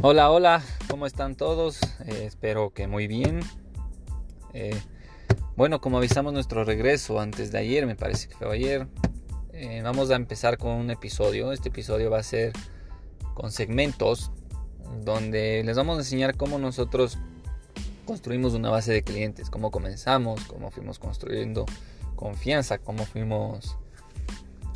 [0.00, 1.80] Hola, hola, ¿cómo están todos?
[2.06, 3.40] Eh, espero que muy bien.
[4.54, 4.80] Eh,
[5.56, 8.86] bueno, como avisamos nuestro regreso antes de ayer, me parece que fue ayer,
[9.52, 11.50] eh, vamos a empezar con un episodio.
[11.50, 12.52] Este episodio va a ser
[13.34, 14.30] con segmentos
[15.04, 17.18] donde les vamos a enseñar cómo nosotros
[18.04, 21.66] construimos una base de clientes, cómo comenzamos, cómo fuimos construyendo
[22.14, 23.76] confianza, cómo fuimos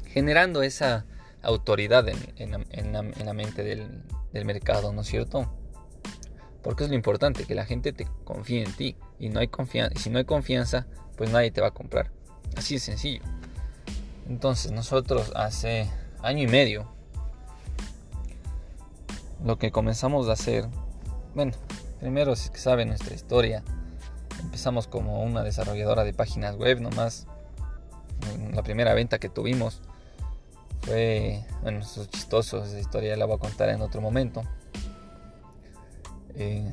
[0.07, 1.07] generando esa
[1.43, 4.03] autoridad en, la, mente del,
[4.45, 5.51] mercado, ¿no es cierto?
[6.63, 8.97] Porque es lo importante, que la gente te confíe en ti.
[9.19, 10.87] Y no hay confianza, si no hay confianza,
[11.17, 12.11] pues nadie te va a comprar.
[12.57, 13.23] Así de sencillo.
[14.29, 15.91] Entonces, nosotros hace
[16.23, 16.89] año y medio,
[19.45, 20.69] lo que comenzamos a hacer,
[21.35, 21.53] bueno,
[22.01, 23.63] primero si es que saben nuestra historia,
[24.41, 27.27] empezamos como una desarrolladora de páginas web nomás.
[28.53, 29.83] La primera venta que tuvimos
[30.83, 34.43] fue, bueno, eso es chistoso, esa historia la voy a contar en otro momento.
[36.35, 36.73] Eh,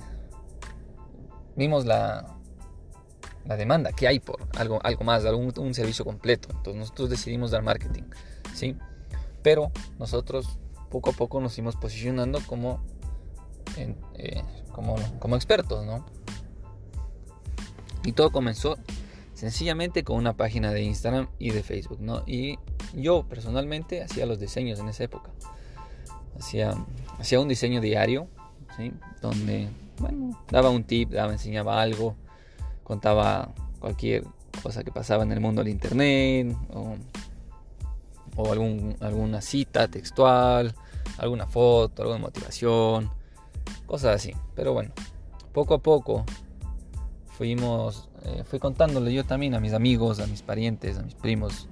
[1.56, 2.38] vimos la,
[3.46, 6.50] la demanda que hay por algo, algo más, algún, un servicio completo.
[6.52, 8.04] Entonces nosotros decidimos dar marketing,
[8.54, 8.76] ¿sí?
[9.44, 12.84] Pero nosotros poco a poco nos fuimos posicionando como,
[13.78, 16.06] eh, como, como expertos, ¿no?
[18.04, 18.78] Y todo comenzó
[19.34, 22.24] sencillamente con una página de Instagram y de Facebook, ¿no?
[22.26, 22.58] Y
[22.96, 25.32] yo personalmente hacía los diseños en esa época.
[26.38, 26.74] Hacía,
[27.20, 28.28] hacía un diseño diario,
[29.22, 32.16] donde bueno, daba un tip, daba, enseñaba algo,
[32.84, 34.24] contaba cualquier
[34.64, 36.96] cosa que pasaba en el mundo del internet, o,
[38.36, 40.74] o algún, alguna cita textual,
[41.18, 43.10] alguna foto, alguna motivación,
[43.86, 44.34] cosas así.
[44.56, 44.92] Pero bueno,
[45.54, 46.26] poco a poco
[47.38, 51.68] fuimos, eh, fui contándole yo también a mis amigos, a mis parientes, a mis primos,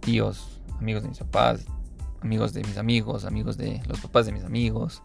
[0.00, 1.64] tíos, amigos de mis papás,
[2.20, 5.02] amigos de mis amigos, amigos de los papás de mis amigos,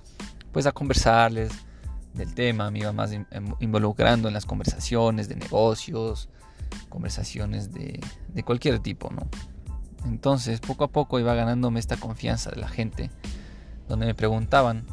[0.51, 1.51] pues a conversarles
[2.13, 3.25] del tema, me iba más em,
[3.59, 6.29] involucrando en las conversaciones de negocios,
[6.89, 8.01] conversaciones de,
[8.43, 9.27] cualquier tipo, ¿no?
[10.05, 13.11] Entonces, poco a poco iba ganándome esta confianza de la gente,
[13.87, 14.85] donde me preguntaban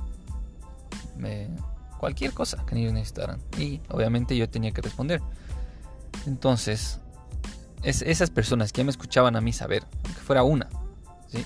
[1.99, 5.23] cualquier cosa que ellos necesitaran, y obviamente yo tenía que responder.
[6.27, 7.01] Entonces,
[7.85, 10.69] esas personas que me escuchaban a mí saber, aunque fuera una,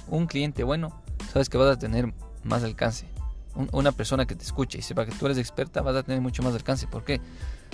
[0.09, 2.13] un cliente bueno, sabes que vas a tener
[2.45, 3.07] más alcance.
[3.73, 6.43] una persona que te escuche y sepa que tú eres experta, vas a tener mucho
[6.43, 6.87] más alcance.
[6.87, 7.21] ¿Por qué?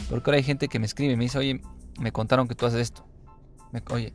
[0.09, 1.61] Porque ahora hay gente que me escribe y me dice, oye,
[2.01, 3.05] me contaron que tú haces esto.
[3.91, 4.15] oye,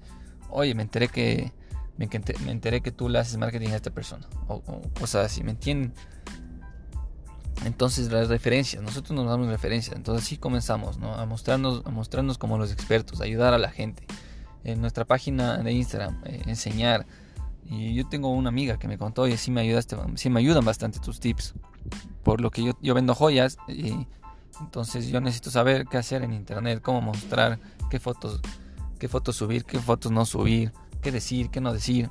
[0.50, 1.54] oye, me enteré que
[1.98, 2.10] me,
[2.52, 4.28] enteré que tú le haces marketing a esta persona.
[4.48, 4.62] O,
[5.00, 5.94] cosas así, ¿me entienden?
[7.66, 11.14] Entonces las referencias, nosotros nos damos referencias, entonces así comenzamos, ¿no?
[11.14, 14.06] A mostrarnos, a mostrarnos como los expertos, a ayudar a la gente
[14.64, 17.06] en nuestra página de Instagram, eh, enseñar.
[17.66, 20.66] Y yo tengo una amiga que me contó, y sí me ayudaste, sí me ayudan
[20.66, 21.54] bastante tus tips.
[22.24, 24.08] Por lo que yo, yo vendo joyas y
[24.60, 27.60] entonces yo necesito saber qué hacer en internet, cómo mostrar,
[27.90, 28.42] qué fotos,
[28.98, 32.10] qué fotos subir, qué fotos no subir, qué decir, qué no decir.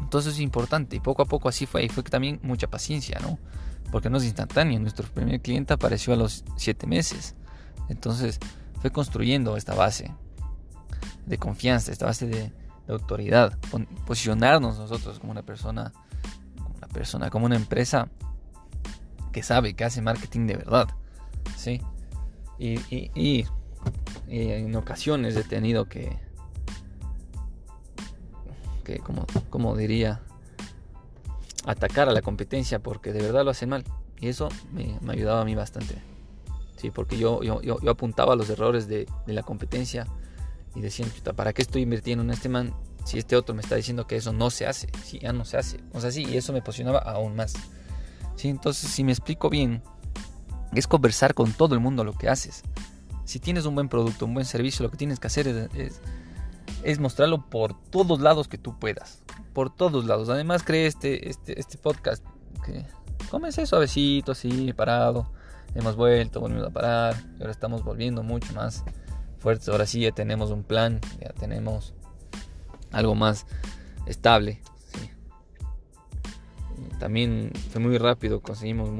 [0.00, 3.38] Entonces es importante y poco a poco así fue y fue también mucha paciencia, ¿no?
[3.90, 4.80] Porque no es instantáneo.
[4.80, 7.34] Nuestro primer cliente apareció a los 7 meses.
[7.88, 8.38] Entonces
[8.80, 10.12] fue construyendo esta base
[11.26, 12.52] de confianza, esta base de,
[12.88, 13.58] autoridad,
[14.06, 15.92] posicionarnos nosotros como una persona,
[16.56, 18.08] como una persona, como una empresa
[19.32, 20.88] que sabe, que hace marketing de verdad,
[21.56, 21.80] ¿sí?
[22.58, 23.46] Y,
[24.28, 26.18] en ocasiones he tenido que,
[28.84, 30.20] que como, como diría,
[31.66, 33.84] atacar a la competencia porque de verdad lo hacen mal.
[34.20, 36.00] Y eso me, ayudaba a mí bastante.
[36.76, 40.06] Sí, porque yo, yo, yo, apuntaba a los errores de la competencia
[40.74, 42.74] y decían, ¿para qué estoy invirtiendo en este man
[43.04, 44.88] si este otro me está diciendo que eso no se hace?
[45.04, 45.80] Si ya no se hace.
[45.92, 47.54] O sea, sí, y eso me posicionaba aún más.
[48.36, 49.82] Sí, entonces, si me explico bien,
[50.74, 52.62] es conversar con todo el mundo lo que haces.
[53.24, 56.00] Si tienes un buen producto, un buen servicio, lo que tienes que hacer es,
[56.82, 59.22] es, mostrarlo por todos lados que tú puedas.
[59.52, 60.28] Por todos lados.
[60.28, 62.24] Además, creé este, este, este podcast
[62.64, 62.86] que
[63.30, 65.30] comencé suavecito, así, parado.
[65.74, 67.16] Hemos vuelto, volvimos a parar.
[67.38, 68.84] Y ahora estamos volviendo mucho más
[69.44, 71.94] Ahora sí ya tenemos un plan, ya tenemos
[72.92, 73.46] algo más
[74.06, 74.60] estable.
[76.98, 78.90] También fue muy rápido, conseguimos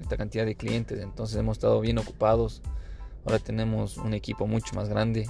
[0.00, 2.62] esta cantidad de clientes, entonces hemos estado bien ocupados.
[3.24, 5.28] Ahora tenemos un equipo mucho más grande,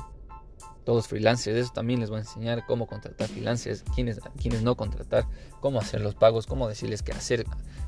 [0.84, 1.56] todos freelancers.
[1.56, 5.26] Eso también les voy a enseñar cómo contratar freelancers, quiénes, quiénes no contratar,
[5.60, 7.44] cómo hacer los pagos, cómo decirles qué hacer,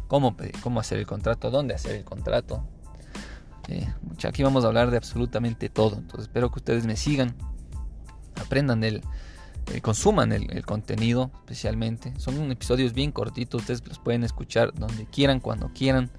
[0.08, 2.62] cómo, cómo hacer el contrato, dónde hacer el contrato.
[3.68, 3.88] Eh,
[4.26, 5.96] aquí vamos a hablar de absolutamente todo.
[5.96, 7.34] Entonces espero que ustedes me sigan,
[8.40, 9.02] aprendan del,
[9.72, 12.12] eh, consuman el, contenido especialmente.
[12.18, 16.10] Son episodios bien cortitos, ustedes los pueden escuchar donde quieran, cuando quieran.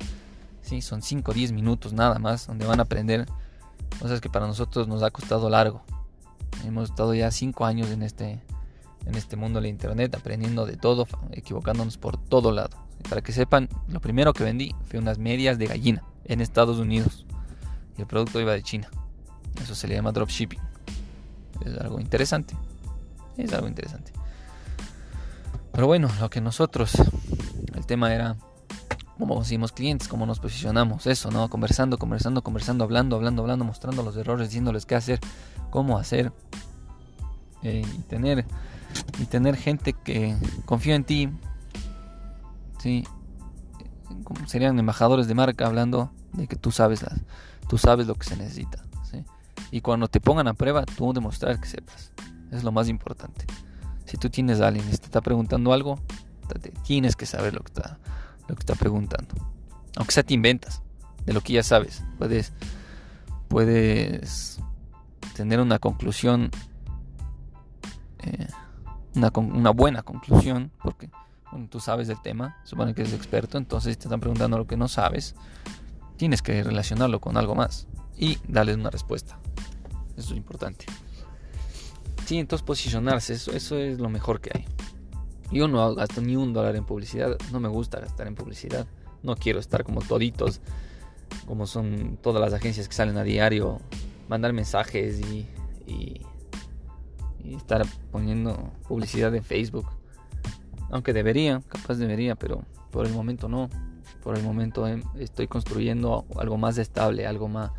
[0.61, 0.81] ¿sí?
[0.81, 3.25] Son 5 o 10 minutos nada más donde van a aprender
[4.01, 5.83] cosas que para nosotros nos ha costado largo.
[6.65, 8.41] Hemos estado ya 5 años en este,
[9.05, 12.77] en este mundo de internet aprendiendo de todo, equivocándonos por todo lado.
[13.09, 17.26] para que sepan, lo primero que vendí fue unas medias de gallina en Estados Unidos.
[17.97, 18.89] Y el producto iba de China.
[19.61, 20.59] Eso se le llama dropshipping.
[21.65, 22.55] Es algo interesante.
[23.37, 24.11] Es algo interesante.
[25.71, 26.93] Pero bueno, lo que nosotros,
[27.75, 28.35] el tema era
[29.17, 31.49] cómo conseguimos clientes, cómo nos posicionamos, eso, ¿no?
[31.49, 35.19] Conversando, conversando, conversando, hablando, hablando, hablando, mostrando los errores, diciéndoles qué hacer,
[35.69, 36.31] cómo hacer.
[37.63, 38.45] Eh, y tener
[39.19, 40.35] y tener gente que
[40.65, 41.29] confía en ti.
[42.79, 43.03] Sí.
[44.45, 47.19] Serían embajadores de marca hablando de que tú sabes las,
[47.67, 48.83] tú sabes lo que se necesita.
[49.71, 52.11] Y cuando te pongan a prueba, tú demostrar que sepas.
[52.51, 53.45] Es lo más importante.
[54.05, 55.99] Si tú tienes a alguien y te está preguntando algo,
[56.83, 57.99] tienes que saber lo que está,
[58.47, 59.35] lo que está preguntando.
[59.97, 60.81] Aunque sea te inventas
[61.25, 62.03] de lo que ya sabes.
[62.17, 62.53] Puedes,
[63.49, 64.59] puedes
[65.35, 66.49] tener una conclusión,
[68.19, 68.47] eh,
[69.15, 71.09] una, buena conclusión, porque
[71.69, 74.87] tú sabes del tema, supone que eres experto, entonces te están preguntando lo que no
[74.87, 75.35] sabes,
[76.17, 77.87] tienes que relacionarlo con algo más
[78.17, 79.39] y darles una respuesta.
[80.17, 80.85] Eso es importante.
[82.25, 84.65] Sí, entonces posicionarse, eso, eso es lo mejor que hay.
[85.51, 88.85] Yo no gasto ni un dólar en publicidad, no me gusta gastar en publicidad,
[89.23, 90.59] no quiero estar como toditos,
[91.45, 93.79] como son todas las agencias que salen a diario,
[94.27, 95.47] mandar mensajes y,
[95.85, 96.21] y,
[97.55, 99.87] estar poniendo publicidad en Facebook.
[100.89, 103.69] Aunque debería, capaz debería, pero por el momento no.
[104.23, 107.71] Por el momento em, estoy construyendo algo más estable, algo más,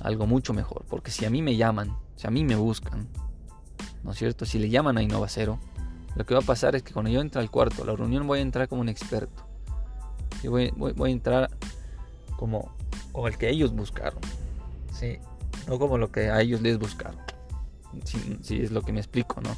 [0.00, 0.84] algo mucho mejor.
[0.88, 3.08] Porque si a mí me llaman, si a mí me buscan,
[4.02, 4.44] ¿no es cierto?
[4.44, 5.58] Si le llaman a Innova Cero,
[6.14, 8.40] lo que va a pasar es que cuando yo entre al cuarto, la reunión voy
[8.40, 9.46] a entrar como un experto.
[10.42, 11.50] Y voy, a entrar
[12.36, 12.74] como,
[13.12, 14.20] como el que ellos buscaron.
[14.92, 15.18] ¿sí?
[15.66, 17.20] No como lo que a ellos les buscaron.
[18.42, 19.56] Si, es lo que me explico, ¿no?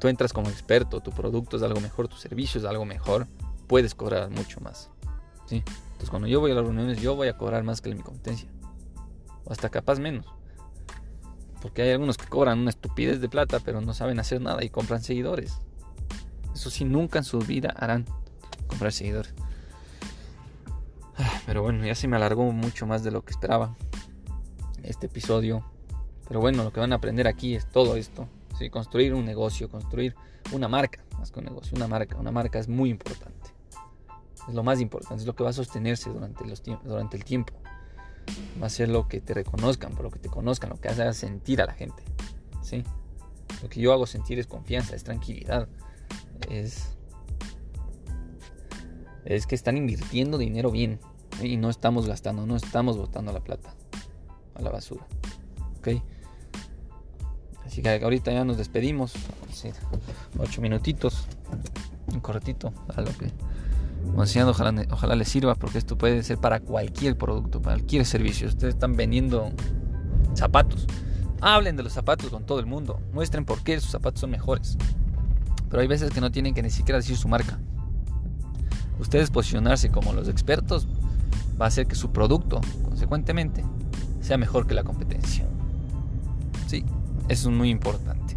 [0.00, 3.26] tú entras como experto, tu producto es algo mejor, tu servicio es algo mejor,
[3.66, 4.90] puedes cobrar mucho más.
[5.48, 5.62] ¿Sí?
[5.92, 8.48] Entonces cuando yo voy a las reuniones, yo voy a cobrar más que mi competencia
[9.44, 10.26] o hasta capaz menos.
[11.60, 14.70] Porque hay algunos que cobran una estupidez de plata, pero no saben hacer nada y
[14.70, 15.58] compran seguidores.
[16.54, 18.04] Eso sí, nunca en su vida harán
[18.68, 19.34] comprar seguidores.
[21.16, 23.74] Ah, pero bueno, ya se me alargó mucho más de lo que esperaba
[24.84, 25.64] este episodio.
[26.28, 28.28] Pero bueno, lo que van a aprender aquí es todo esto.
[28.56, 28.70] ¿sí?
[28.70, 30.14] Construir un negocio, construir
[30.52, 32.16] una marca, más que un negocio, una marca.
[32.18, 33.57] Una marca es muy importante.
[34.48, 37.52] Es lo más importante, es lo que va a sostenerse durante, los durante el tiempo
[38.60, 41.12] va a ser lo que te reconozcan, por lo que te conozcan, lo que haga
[41.12, 42.02] sentir a la gente.
[42.62, 42.84] ¿sí?
[43.62, 45.68] Lo que yo hago sentir es confianza, es tranquilidad,
[46.48, 46.96] es,
[49.24, 51.00] es que están invirtiendo dinero bien
[51.42, 53.74] y no estamos gastando, no estamos botando la plata
[54.54, 55.06] a la basura.
[55.78, 56.02] ¿ok?
[57.64, 59.12] Así que ahorita ya nos despedimos.
[60.38, 61.26] ocho minutitos,
[62.12, 63.30] un cortito a lo que
[64.16, 68.48] ojalá, ojalá les sirva porque esto puede ser para cualquier producto, cualquier servicio.
[68.48, 69.50] Ustedes están vendiendo
[70.34, 70.86] zapatos.
[71.40, 73.00] Hablen de los zapatos con todo el mundo.
[73.12, 74.76] Muestren por qué sus zapatos son mejores.
[75.68, 77.58] Pero hay veces que no tienen que ni siquiera decir su marca.
[78.98, 80.88] Ustedes posicionarse como los expertos
[81.60, 83.64] va a hacer que su producto, consecuentemente,
[84.20, 85.46] sea mejor que la competencia.
[86.66, 86.84] Sí,
[87.28, 88.36] eso es muy importante.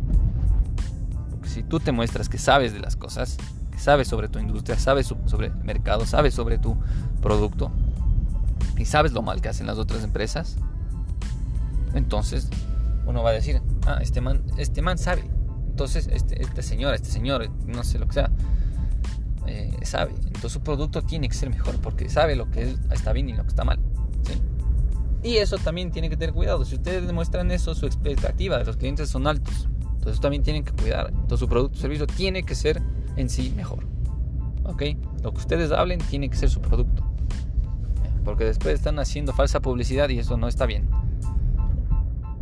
[1.32, 3.38] Porque si tú te muestras que sabes de las cosas,
[3.82, 6.78] sabes sobre tu industria, sabes sobre el mercado, sabes sobre tu
[7.22, 7.72] producto
[8.78, 10.58] y sabes lo mal que hacen las otras empresas,
[11.94, 12.50] entonces
[13.06, 15.24] uno va a decir, ah, este man, este man sabe.
[15.70, 18.32] Entonces, este, este señor, este señor, no sé lo que sea,
[19.48, 20.14] eh, sabe.
[20.26, 23.44] Entonces su producto tiene que ser mejor porque sabe lo que está bien y lo
[23.44, 23.80] que está mal.
[25.24, 26.66] Y eso también tiene que tener cuidado.
[26.66, 29.68] Si ustedes demuestran eso, su expectativa de los clientes son altos.
[29.96, 31.10] Entonces también tienen que cuidar.
[31.10, 32.82] Entonces su producto o servicio tiene que ser
[33.16, 33.86] en sí mejor.
[34.64, 34.84] ¿Ok?
[35.24, 37.04] Lo que ustedes hablen tiene que ser su producto.
[38.24, 40.88] Porque después están haciendo falsa publicidad y eso no está bien.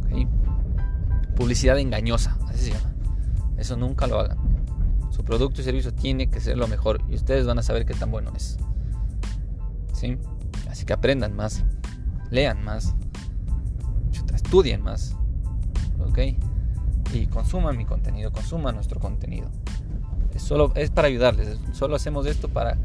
[0.03, 0.27] ¿Ok?
[1.35, 2.93] Publicidad engañosa, así se llama.
[3.57, 4.37] Eso nunca lo hagan.
[5.09, 7.93] Su producto y servicio tiene que ser lo mejor y ustedes van a saber qué
[7.93, 8.57] tan bueno es.
[9.93, 10.17] ¿Sí?
[10.69, 11.63] Así que aprendan más,
[12.29, 12.95] lean más,
[14.33, 15.15] estudien más.
[15.99, 16.19] ¿Ok?
[17.13, 19.49] Y consuman mi contenido, consuman nuestro contenido
[20.39, 21.57] solo es para ayudarles.
[21.73, 22.77] Solo hacemos esto para,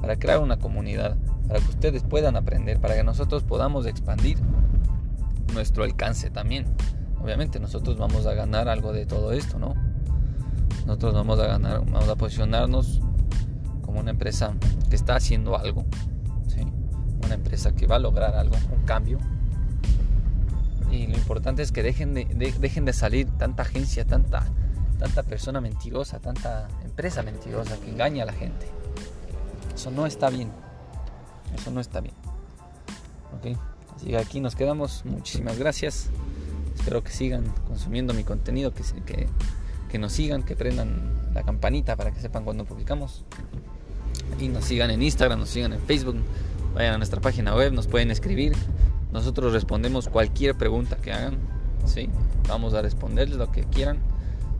[0.00, 4.38] para crear una comunidad, para que ustedes puedan aprender, para que nosotros podamos expandir
[5.54, 6.66] nuestro alcance también.
[7.20, 9.74] Obviamente nosotros vamos a ganar algo de todo esto, ¿no?
[10.86, 13.00] Nosotros vamos a ganar, vamos a posicionarnos
[13.82, 14.54] como una empresa
[14.88, 15.84] que está haciendo algo,
[17.24, 19.18] una empresa que va a lograr algo, un cambio.
[20.90, 24.46] Y lo importante es que dejen de, dejen de salir tanta agencia, tanta,
[24.98, 28.66] tanta persona mentirosa, tanta empresa mentirosa que engaña a la gente.
[29.74, 30.50] Eso no está bien.
[31.54, 32.14] Eso no está bien.
[33.36, 33.58] ¿Ok?
[33.96, 35.04] Así que aquí nos quedamos.
[35.04, 36.08] Muchísimas gracias.
[36.74, 39.28] Espero que sigan consumiendo mi contenido, que, que,
[39.88, 43.24] que nos sigan, que prendan la campanita para que sepan cuando publicamos.
[44.40, 46.16] Y nos sigan en Instagram, nos sigan en Facebook,
[46.74, 48.54] vayan a nuestra página web, nos pueden escribir.
[49.12, 51.38] Nosotros respondemos cualquier pregunta que hagan.
[51.86, 52.08] ¿sí?
[52.48, 53.98] Vamos a responderles lo que quieran.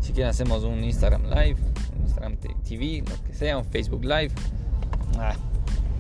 [0.01, 1.57] Si quieren hacemos un Instagram Live,
[1.97, 4.33] un Instagram TV, lo que sea, un Facebook Live.
[5.19, 5.35] Ah,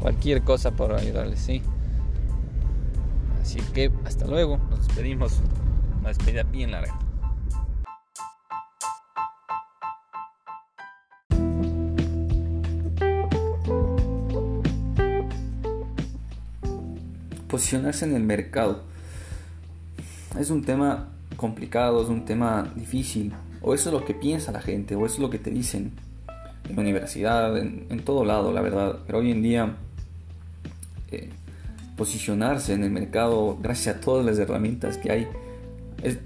[0.01, 1.63] cualquier cosa por ayudarles, ¿sí?
[3.43, 5.41] Así que hasta luego, nos despedimos.
[6.01, 6.99] Una despedida bien larga.
[17.49, 18.83] Posicionarse en el mercado
[20.39, 24.61] es un tema complicado, es un tema difícil, o eso es lo que piensa la
[24.61, 25.93] gente, o eso es lo que te dicen
[26.69, 28.99] en la universidad, en, todo lado, la verdad.
[29.07, 29.77] Pero hoy en día,
[31.11, 31.31] eh,
[31.97, 35.29] posicionarse en el mercado, gracias a todas las herramientas que hay,
[36.03, 36.19] es,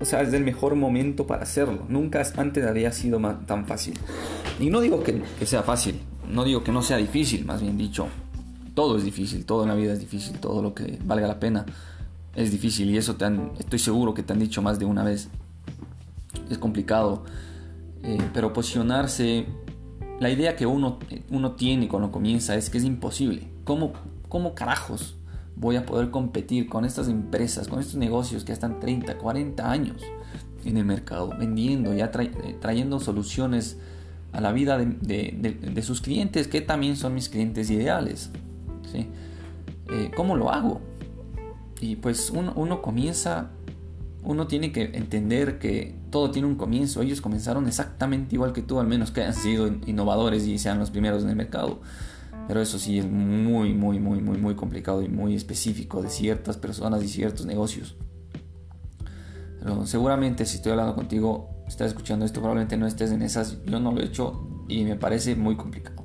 [0.00, 1.84] o sea, es el mejor momento para hacerlo.
[1.88, 3.94] Nunca antes había sido tan fácil.
[4.58, 8.08] Y no digo que, sea fácil, no digo que no sea difícil, más bien dicho.
[8.74, 11.64] Todo es difícil, todo en la vida es difícil, todo lo que valga la pena
[12.34, 13.24] es difícil y eso te
[13.60, 15.28] estoy seguro que te han dicho más de una vez.
[16.50, 17.24] Es complicado
[18.04, 19.46] eh, pero posicionarse,
[20.20, 20.98] la idea que uno,
[21.30, 23.48] uno tiene cuando comienza es que es imposible.
[23.64, 23.94] ¿Cómo,
[24.28, 25.16] ¿Cómo carajos
[25.56, 30.02] voy a poder competir con estas empresas, con estos negocios que están 30, 40 años
[30.66, 33.78] en el mercado, vendiendo, ya eh, trayendo soluciones
[34.32, 38.30] a la vida de, sus clientes, que también son mis clientes ideales?
[38.92, 39.08] ¿sí?
[39.90, 40.82] Eh, ¿Cómo lo hago?
[41.80, 43.50] Y pues uno, uno comienza
[44.24, 47.02] uno tiene que entender que todo tiene un comienzo.
[47.02, 50.90] Ellos comenzaron exactamente igual que tú, al menos que hayan sido innovadores y sean los
[50.90, 51.80] primeros en el mercado.
[52.48, 56.56] Pero eso sí es muy, muy, muy, muy, muy complicado y muy específico de ciertas
[56.56, 57.96] personas y ciertos negocios.
[59.58, 63.62] Pero seguramente si estoy hablando contigo, estás escuchando esto, probablemente no estés en esas.
[63.64, 66.04] Yo no lo he hecho y me parece muy complicado.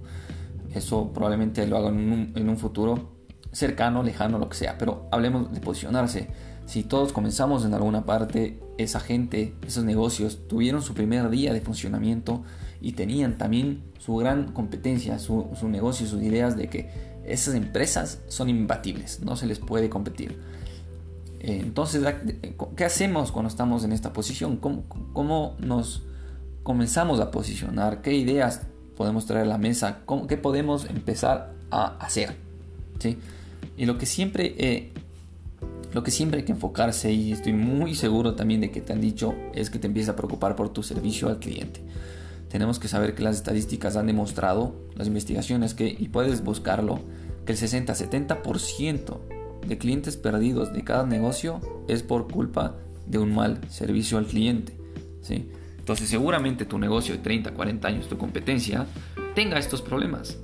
[0.73, 3.17] Eso probablemente lo haga en un, en un futuro
[3.51, 4.77] cercano, lejano, lo que sea.
[4.77, 6.29] Pero hablemos de posicionarse
[6.69, 11.61] si todos comenzamos en alguna parte, esa gente, esos negocios tuvieron su primer día de
[11.61, 12.43] funcionamiento
[12.79, 16.91] y tenían también su gran competencia, su, negocio, sus ideas de que
[17.25, 20.39] esas empresas son imbatibles, no se les puede competir.
[21.39, 22.05] Entonces,
[22.75, 24.57] ¿qué hacemos cuando estamos en esta posición?
[24.57, 26.03] ¿Cómo, ¿Cómo, nos
[26.61, 28.03] comenzamos a posicionar?
[28.03, 28.61] ¿Qué ideas
[28.95, 30.01] podemos traer a la mesa?
[30.27, 32.35] ¿Qué podemos empezar a hacer?
[32.99, 33.17] ¿Sí?
[33.75, 34.93] Y lo que siempre
[35.93, 39.01] lo que siempre hay que enfocarse y estoy muy seguro también de que te han
[39.01, 41.81] dicho es que te empieza a preocupar por tu servicio al cliente.
[42.49, 46.99] Tenemos que saber que las estadísticas han demostrado, las investigaciones que, y puedes buscarlo,
[47.45, 49.17] que el 60-70%
[49.67, 52.75] de clientes perdidos de cada negocio es por culpa
[53.07, 54.77] de un mal servicio al cliente.
[55.21, 55.49] ¿sí?
[55.77, 58.85] Entonces seguramente tu negocio de 30, 40 años, tu competencia,
[59.33, 60.37] tenga estos problemas.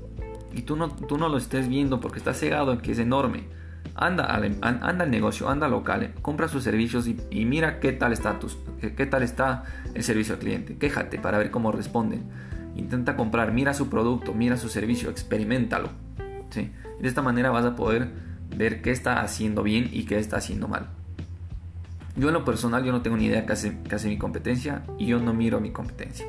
[0.56, 3.44] Y tú no, tú no lo estés viendo porque estás cegado en que es enorme
[3.94, 8.14] Anda al, anda al negocio, anda al local, compra sus servicios y, mira qué tal,
[8.14, 8.40] está
[8.80, 9.64] qué tal está
[9.94, 10.78] el servicio al cliente.
[10.78, 12.24] Quéjate para ver cómo responden.
[12.76, 15.90] Intenta comprar, mira su producto, mira su servicio, experimentalo.
[16.50, 16.72] ¿sí?
[17.00, 18.10] De esta manera vas a poder
[18.56, 20.88] ver qué está haciendo bien y qué está haciendo mal.
[22.18, 24.84] Yo en lo personal yo no tengo ni idea qué hace, qué hace mi competencia
[24.98, 26.26] y yo no miro mi competencia.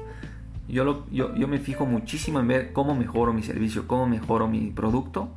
[0.68, 4.48] Yo, lo, yo, yo me fijo muchísimo en ver cómo mejoro mi servicio, cómo mejoro
[4.48, 5.30] mi producto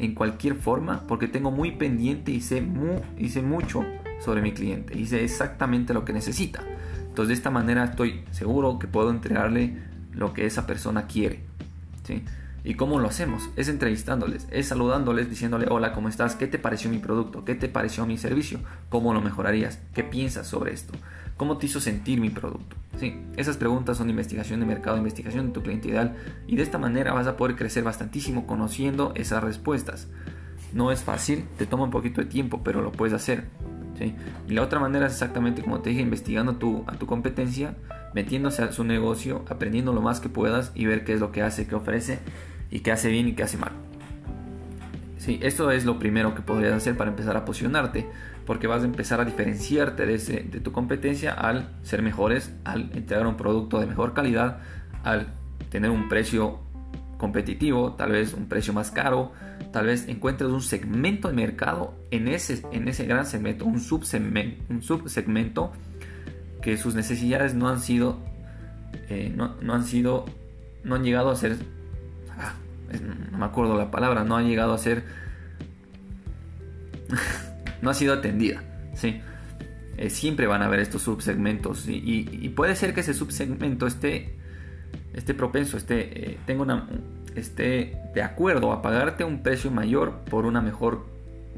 [0.00, 3.84] en cualquier forma porque tengo muy pendiente y sé, mucho
[4.20, 6.62] sobre mi cliente y sé exactamente lo que necesita.
[7.00, 9.76] Entonces de esta manera estoy seguro que puedo entregarle
[10.12, 11.40] lo que esa persona quiere.
[12.04, 12.24] ¿sí?
[12.62, 13.48] ¿Y cómo lo hacemos?
[13.56, 16.34] Es entrevistándoles, es saludándoles, diciéndole, hola, ¿cómo estás?
[16.36, 17.44] ¿Qué te pareció mi producto?
[17.44, 18.60] ¿Qué te pareció mi servicio?
[18.90, 19.78] ¿Cómo lo mejorarías?
[19.94, 20.92] ¿Qué piensas sobre esto?
[21.40, 22.76] ¿Cómo te hizo sentir mi producto?
[22.98, 26.14] Sí, esas preguntas son investigación de mercado, investigación de tu cliente ideal
[26.46, 30.06] y de esta manera vas a poder crecer bastantísimo conociendo esas respuestas.
[30.74, 33.44] No es fácil, te toma un poquito de tiempo, pero lo puedes hacer.
[33.98, 34.14] ¿sí?
[34.50, 37.74] Y la otra manera es exactamente como te dije, investigando tu, a tu competencia,
[38.12, 41.40] metiéndose a su negocio, aprendiendo lo más que puedas y ver qué es lo que
[41.40, 42.18] hace, qué ofrece
[42.70, 43.72] y qué hace bien y qué hace mal.
[45.16, 48.06] Sí, esto es lo primero que podrías hacer para empezar a posicionarte,
[48.50, 50.18] porque vas a empezar a diferenciarte de,
[50.58, 54.58] tu competencia al ser mejores, al entregar un producto de mejor calidad,
[55.04, 55.28] al
[55.68, 56.58] tener un precio
[57.16, 59.30] competitivo, tal vez un precio más caro,
[59.72, 64.64] tal vez encuentres un segmento de mercado en ese, en ese gran segmento, un subsegmento,
[64.68, 65.70] un subsegmento
[66.60, 68.18] que sus necesidades no han sido,
[69.10, 70.24] eh, no, han sido,
[70.82, 71.56] no han llegado a ser,
[72.36, 72.54] ah,
[73.30, 75.04] no me acuerdo la palabra, no han llegado a ser,
[77.82, 78.62] no ha sido atendida,
[78.94, 79.20] ¿sí?
[79.96, 84.34] Eh, siempre van a haber estos subsegmentos y, puede ser que ese subsegmento esté,
[85.12, 86.88] esté propenso, esté, eh, tenga una,
[87.34, 91.06] esté de acuerdo a pagarte un precio mayor por, una mejor,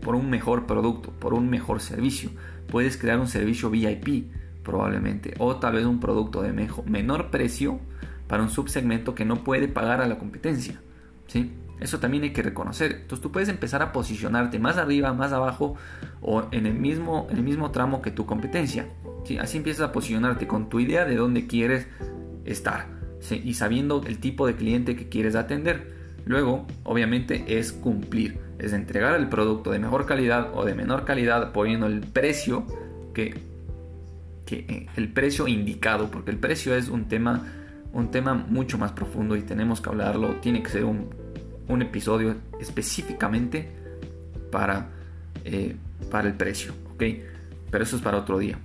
[0.00, 2.30] por un mejor producto, por un mejor servicio.
[2.68, 7.80] Puedes crear un servicio VIP probablemente o tal vez un producto de mejor, menor precio
[8.26, 10.80] para un subsegmento que no puede pagar a la competencia.
[11.26, 11.52] ¿sí?
[11.82, 12.92] Eso también hay que reconocer.
[13.02, 15.76] Entonces tú puedes empezar a posicionarte más arriba, más abajo
[16.20, 18.86] o en el mismo, el mismo tramo que tu competencia.
[19.24, 19.38] ¿sí?
[19.38, 21.88] Así empiezas a posicionarte con tu idea de dónde quieres
[22.44, 22.86] estar
[23.30, 25.92] y sabiendo el tipo de cliente que quieres atender.
[26.24, 31.52] Luego, obviamente, es cumplir, es entregar el producto de mejor calidad o de menor calidad
[31.52, 32.64] poniendo el precio
[33.12, 33.40] que,
[34.46, 37.44] que eh, el precio indicado, porque el precio es un tema
[37.92, 41.10] un tema mucho más profundo y tenemos que hablarlo, tiene que ser un,
[41.72, 43.68] un episodio específicamente
[44.50, 44.88] para,
[45.44, 45.76] eh,
[46.10, 47.02] para el precio, ¿ok?
[47.70, 48.58] Pero eso es para otro día.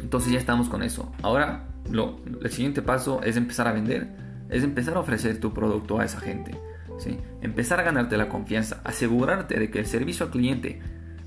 [0.00, 1.12] Entonces ya estamos con eso.
[1.22, 4.08] Ahora lo, el siguiente paso es empezar a vender,
[4.48, 6.52] es empezar a ofrecer tu producto a esa gente.
[6.98, 7.18] ¿sí?
[7.40, 10.80] Empezar a ganarte la confianza, asegurarte de que el servicio al cliente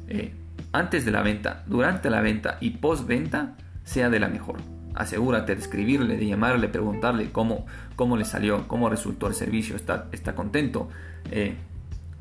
[0.08, 0.34] eh,
[0.72, 4.75] antes de la venta, durante la venta y post venta sea de la mejor.
[4.96, 10.08] Asegúrate de escribirle, de llamarle, preguntarle cómo, cómo le salió, cómo resultó el servicio, está,
[10.12, 10.90] está contento,
[11.32, 11.56] eh,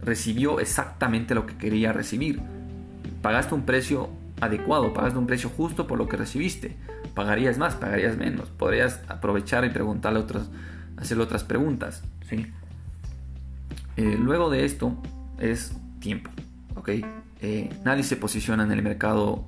[0.03, 2.41] recibió exactamente lo que quería recibir,
[3.23, 6.77] pagaste un precio adecuado, pagaste un precio justo por lo que recibiste
[7.15, 8.51] pagarías más, pagarías menos.
[8.51, 10.51] Podrías aprovechar y preguntarle otras,
[10.97, 12.03] hacerle otras preguntas.
[12.29, 12.47] ¿sí?
[13.97, 14.97] Eh, luego de esto
[15.39, 16.31] es tiempo.
[16.75, 16.91] ¿ok?
[17.41, 19.47] Eh, nadie se posiciona en el mercado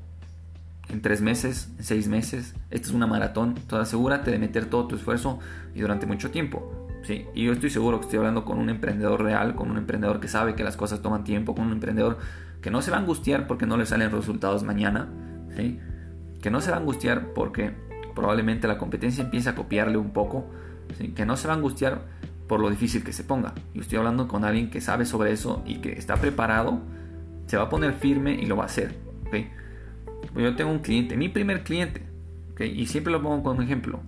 [0.88, 2.54] en tres meses, en seis meses.
[2.70, 3.54] Esto es una maratón.
[3.56, 5.38] Entonces asegúrate de meter todo tu esfuerzo
[5.74, 6.88] y durante mucho tiempo.
[7.02, 7.26] ¿sí?
[7.34, 10.28] Y yo estoy seguro que estoy hablando con un emprendedor real, con un emprendedor que
[10.28, 12.18] sabe que las cosas toman tiempo, con un emprendedor
[12.60, 15.08] que no se va a angustiar porque no le salen resultados mañana.
[15.56, 15.78] ¿sí?
[16.46, 17.72] que no se va a angustiar porque
[18.14, 20.48] probablemente la competencia empiece a copiarle un poco,
[21.16, 22.02] que no se va a angustiar
[22.46, 23.52] por lo difícil que se ponga.
[23.74, 26.80] Y estoy hablando con alguien que sabe sobre eso y que está preparado,
[27.46, 28.96] se va a poner firme y lo va a hacer.
[29.26, 29.50] ¿okay?
[30.36, 32.02] Yo tengo un cliente, mi primer cliente,
[32.60, 34.00] y siempre lo pongo como ejemplo.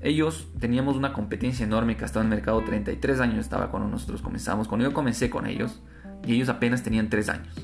[0.00, 4.22] Ellos teníamos una competencia enorme que estaba en el mercado 33 años estaba cuando nosotros
[4.22, 4.66] comenzamos.
[4.66, 5.82] Cuando yo comencé con ellos
[6.26, 7.54] y ellos apenas tenían 3 años.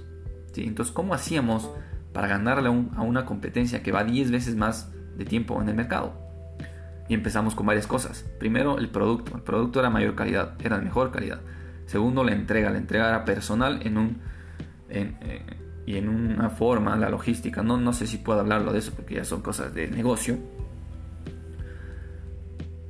[0.55, 1.71] Entonces, ¿cómo hacíamos
[2.17, 6.15] para ganarle a, una competencia que va 10 veces más de tiempo en el mercado.
[7.11, 8.25] Y empezamos con varias cosas.
[8.39, 9.37] Primero, el producto.
[9.37, 11.43] El producto era mayor calidad, era de mejor calidad.
[11.85, 12.71] Segundo, la entrega.
[12.71, 14.17] La entrega era personal en un,
[14.89, 15.13] eh,
[15.87, 17.63] y en una forma, la logística.
[17.63, 20.39] No, no sé si puedo hablarlo de eso porque ya son cosas de negocio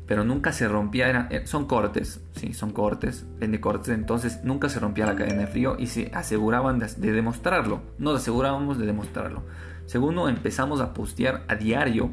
[0.06, 4.78] pero nunca se rompía, eh, son cortes, sí, son cortes, vende cortes, entonces nunca se
[4.78, 9.42] rompía la cadena de frío y se aseguraban de, demostrarlo, nos asegurábamos de demostrarlo.
[9.86, 12.10] Segundo, empezamos a postear a diario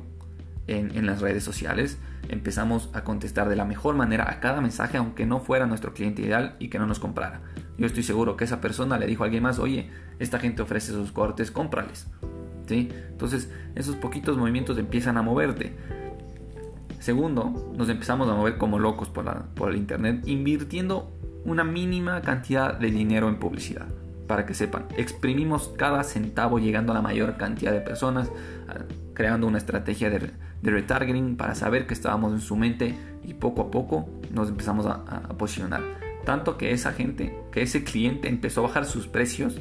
[0.68, 1.98] en, las redes sociales,
[2.30, 6.22] empezamos a contestar de la mejor manera a cada mensaje, aunque no fuera nuestro cliente
[6.22, 7.42] ideal y que no nos comprara.
[7.78, 10.92] Yo estoy seguro que esa persona le dijo a alguien más, oye, esta gente ofrece
[10.92, 12.08] sus cortes, cómprales.
[12.68, 12.90] ¿Sí?
[13.10, 15.76] Entonces, esos poquitos movimientos empiezan a moverte.
[17.00, 21.12] Segundo, nos empezamos a mover como locos por, el Internet, invirtiendo
[21.44, 23.88] una mínima cantidad de dinero en publicidad.
[24.28, 28.32] Para que sepan, exprimimos cada centavo llegando a la mayor cantidad de personas,
[29.14, 30.32] creando una estrategia de,
[30.72, 35.04] retargeting para saber que estábamos en su mente y poco a poco nos empezamos a,
[35.38, 35.82] posicionar.
[36.26, 39.60] Tanto que esa gente, que ese cliente empezó a bajar sus precios,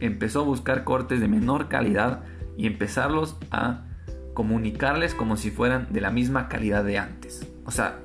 [0.00, 2.22] empezó a buscar cortes de menor calidad
[2.56, 3.84] y empezarlos a
[4.32, 7.46] comunicarles como si fueran de la misma calidad de antes.
[7.66, 7.98] O sea,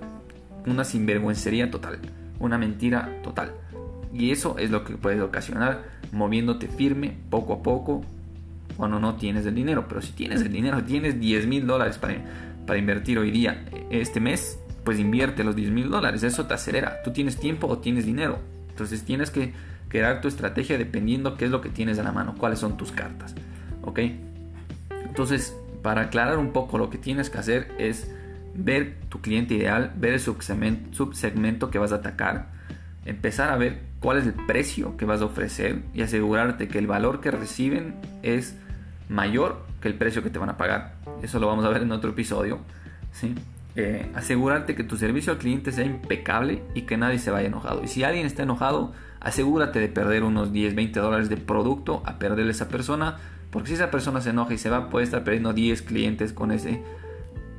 [0.66, 2.00] una sinvergüencería total,
[2.40, 3.54] una mentira total.
[4.12, 8.04] Y eso es lo que puede ocasionar moviéndote firme poco a poco
[8.78, 9.86] cuando no tienes el dinero.
[9.88, 12.16] Pero si tienes el dinero, tienes 10 mil dólares para,
[12.66, 16.24] para invertir hoy día, este mes, pues invierte los 10 mil dólares.
[16.24, 17.02] Eso te acelera.
[17.04, 18.40] Tú tienes tiempo o tienes dinero.
[18.70, 19.54] Entonces tienes que
[19.88, 22.92] crear tu estrategia dependiendo qué es lo que tienes a la mano, cuáles son tus
[22.92, 23.36] cartas.
[23.84, 24.00] ¿Ok?
[25.06, 28.10] Entonces para aclarar un poco lo que tienes que hacer es
[28.56, 32.52] ver tu cliente ideal, ver el subsegmento que vas a atacar,
[33.06, 36.88] empezar a ver cuál es el precio que vas a ofrecer y asegurarte que el
[36.88, 38.56] valor que reciben es
[39.10, 40.96] mayor que el precio que te van a pagar.
[41.22, 42.60] Eso lo vamos a ver en otro episodio.
[43.12, 43.36] ¿sí?
[43.76, 47.84] eh, asegurarte que tu servicio al cliente sea impecable y que nadie se vaya enojado.
[47.84, 52.20] Y si alguien está enojado, asegúrate de perder unos 10, 20 dólares de producto a
[52.20, 53.18] perderle a esa persona.
[53.50, 56.52] Porque si esa persona se enoja y se va, puede estar perdiendo 10 clientes con,
[56.52, 56.84] ese,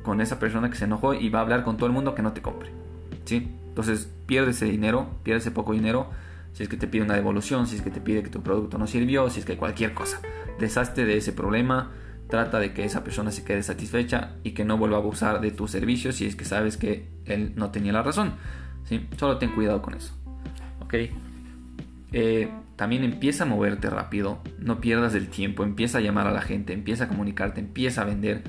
[0.03, 2.21] con esa persona que se enojó y va a hablar con todo el mundo que
[2.21, 2.69] no te compre.
[3.25, 3.51] ¿sí?
[3.75, 6.09] Entonces pierde ese dinero, pierde ese poco dinero.
[6.53, 8.77] Si es que te pide una devolución, si es que te pide que tu producto
[8.77, 10.21] no sirvió, si es que cualquier cosa.
[10.57, 11.91] Deshazte de ese problema
[12.27, 15.51] Trata de que esa persona se quede satisfecha y que no vuelva a abusar de
[15.51, 18.33] tu servicio si es que sabes que él no tenía la razón.
[18.85, 19.07] ¿sí?
[19.17, 20.11] Solo ten cuidado con eso.
[20.81, 20.95] ¿ok?
[22.13, 26.41] Eh, también empieza a moverte rápido, no pierdas el tiempo, empieza a llamar a la
[26.41, 28.41] gente, empieza a comunicarte, empieza a vender,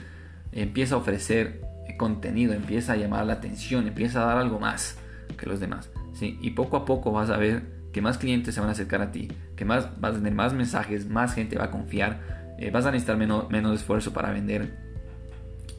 [0.53, 1.61] empieza a ofrecer
[1.99, 4.99] contenido, empieza a llamar la atención, empieza a dar algo más
[5.39, 5.91] que los demás.
[6.15, 6.39] ¿sí?
[6.41, 9.11] Y poco a poco vas a ver que más clientes se van a acercar a
[9.11, 12.87] ti, que más, vas a tener más mensajes, más gente va a confiar eh, vas
[12.87, 14.79] a necesitar menos, menos esfuerzo para vender.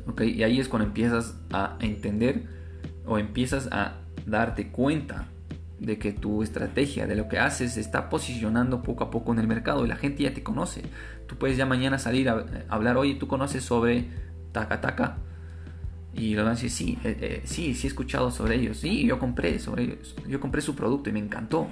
[0.08, 0.30] ¿okay?
[0.30, 2.44] Y ahí es cuando empiezas a entender
[3.06, 5.28] o empiezas a darte cuenta
[5.80, 9.48] de que tu estrategia, de lo que haces, está posicionando poco a poco en el
[9.48, 10.84] mercado y la gente ya te conoce.
[11.28, 14.10] Tú puedes ya mañana salir a, hablar, oye, tú conoces sobre
[14.52, 15.18] Taca Taca.
[16.18, 18.78] Y lo van a decir, sí, eh, eh, sí, sí he escuchado sobre ellos.
[18.78, 20.16] Sí, yo compré sobre ellos.
[20.28, 21.68] Yo compré su producto y me encantó.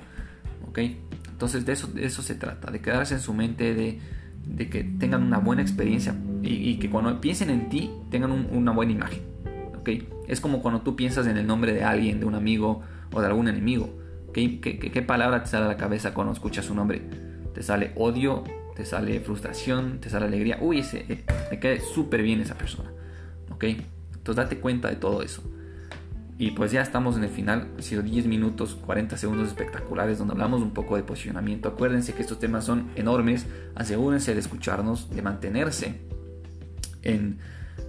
[0.68, 0.80] ¿Ok?
[1.32, 4.00] Entonces de eso, de eso se trata, de quedarse en su mente, de,
[4.46, 8.92] de que tengan una buena experiencia y, que cuando piensen en ti tengan una buena
[8.92, 9.22] imagen.
[9.80, 10.08] ¿okay?
[10.28, 12.82] Es como cuando tú piensas en el nombre de alguien, de un amigo
[13.12, 13.90] o de algún enemigo.
[14.30, 14.60] ¿okay?
[14.60, 17.02] ¿Qué, palabra te sale a la cabeza cuando escuchas su nombre?
[17.54, 18.44] Te sale odio,
[18.76, 20.58] te sale frustración, te sale alegría.
[20.62, 22.92] Uy, ese, eh, me cae súper bien esa persona.
[23.50, 23.82] ¿okay?
[24.26, 25.44] Entonces date cuenta de todo eso.
[26.40, 30.34] Y pues ya estamos en el final, ha sido 10 minutos, 40 segundos espectaculares donde
[30.34, 31.70] hablamos un poco de posicionamiento.
[31.70, 36.02] Acuérdense que estos temas son enormes, asegúrense de escucharnos, de mantenerse
[37.04, 37.38] en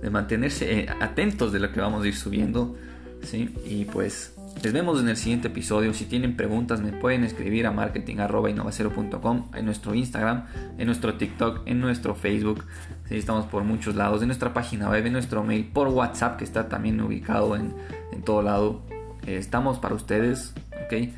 [0.03, 2.77] de mantenerse eh, atentos de lo que vamos a ir subiendo,
[3.23, 3.55] ¿sí?
[3.65, 5.93] Y pues les vemos en el siguiente episodio.
[5.95, 10.47] Si tienen preguntas me pueden escribir a marketing.innovacero.com, en nuestro Instagram,
[10.79, 12.65] en nuestro TikTok, en nuestro Facebook.
[13.09, 16.45] Sí, estamos por muchos lados, en nuestra página web, en nuestro mail, por WhatsApp que
[16.45, 17.75] está también ubicado en,
[18.13, 18.83] en todo lado.
[19.27, 21.11] Eh, estamos para ustedes, ¿ok?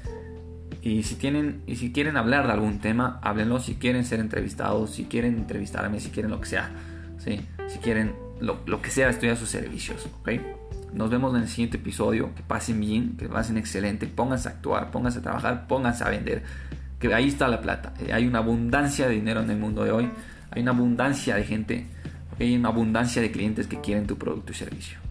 [0.83, 3.61] Y si, tienen, y si quieren hablar de algún tema, háblenlo.
[3.61, 6.71] Si quieren ser entrevistados, si quieren entrevistarme, si quieren lo que sea,
[7.19, 7.41] ¿sí?
[7.69, 10.31] si quieren lo, lo que sea, estoy a sus servicios, ¿ok?
[10.93, 12.35] Nos vemos en el siguiente episodio.
[12.35, 14.07] Que pasen bien, que pasen excelente.
[14.07, 16.43] Pónganse a actuar, pónganse a trabajar, pónganse a vender.
[16.99, 17.95] Que ahí está la plata.
[18.01, 20.11] Eh, hay una abundancia de dinero en el mundo de hoy.
[20.51, 21.87] Hay una abundancia de gente.
[22.39, 25.08] Hay una abundancia de clientes que quieren tu producto y servicio.